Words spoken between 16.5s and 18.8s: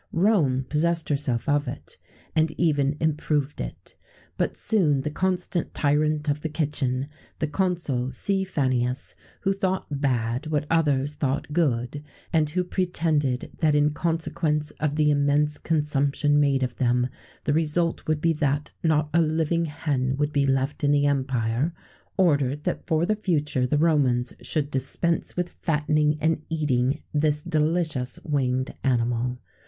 of them, the result would be that